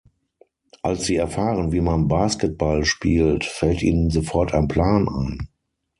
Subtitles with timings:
[0.81, 5.47] Als sie erfahren, wie man Basketball spielt, fällt ihnen sofort ein Plan ein.